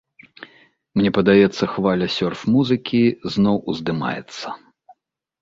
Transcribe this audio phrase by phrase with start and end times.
[0.99, 3.03] Мне падаецца, хваля сёрф-музыкі
[3.35, 4.47] зноў ўздымаецца.